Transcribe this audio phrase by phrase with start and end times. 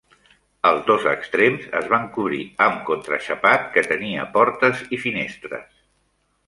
[0.69, 5.71] Els dos extrems es van cobrir amb contraxapat, que tenia portes i finestres.